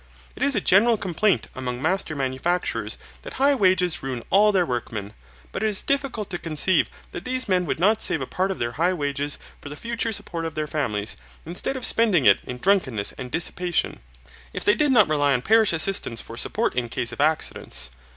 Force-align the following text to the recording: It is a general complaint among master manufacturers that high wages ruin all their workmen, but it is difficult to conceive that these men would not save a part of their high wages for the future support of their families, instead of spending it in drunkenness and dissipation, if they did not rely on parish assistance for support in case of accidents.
It 0.35 0.41
is 0.41 0.55
a 0.55 0.61
general 0.61 0.97
complaint 0.97 1.47
among 1.53 1.79
master 1.79 2.15
manufacturers 2.15 2.97
that 3.21 3.33
high 3.33 3.53
wages 3.53 4.01
ruin 4.01 4.23
all 4.31 4.51
their 4.51 4.65
workmen, 4.65 5.13
but 5.51 5.61
it 5.61 5.69
is 5.69 5.83
difficult 5.83 6.31
to 6.31 6.39
conceive 6.39 6.89
that 7.11 7.23
these 7.23 7.47
men 7.47 7.67
would 7.67 7.77
not 7.77 8.01
save 8.01 8.19
a 8.19 8.25
part 8.25 8.49
of 8.49 8.57
their 8.57 8.71
high 8.71 8.93
wages 8.93 9.37
for 9.61 9.69
the 9.69 9.75
future 9.75 10.11
support 10.11 10.43
of 10.45 10.55
their 10.55 10.65
families, 10.65 11.17
instead 11.45 11.77
of 11.77 11.85
spending 11.85 12.25
it 12.25 12.39
in 12.45 12.57
drunkenness 12.57 13.11
and 13.19 13.29
dissipation, 13.29 13.99
if 14.53 14.65
they 14.65 14.73
did 14.73 14.91
not 14.91 15.07
rely 15.07 15.33
on 15.33 15.43
parish 15.43 15.71
assistance 15.71 16.19
for 16.19 16.35
support 16.35 16.73
in 16.73 16.89
case 16.89 17.11
of 17.11 17.21
accidents. 17.21 17.91